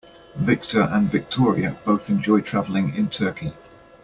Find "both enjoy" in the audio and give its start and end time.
1.85-2.41